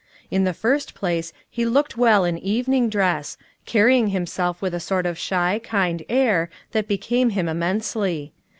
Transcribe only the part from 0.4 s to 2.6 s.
the first place he looked well in